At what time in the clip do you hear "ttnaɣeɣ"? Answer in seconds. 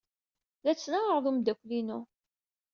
0.75-1.15